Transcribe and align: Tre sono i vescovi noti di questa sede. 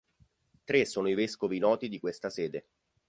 Tre 0.63 0.85
sono 0.85 1.09
i 1.09 1.13
vescovi 1.13 1.59
noti 1.59 1.87
di 1.87 1.99
questa 1.99 2.31
sede. 2.31 2.65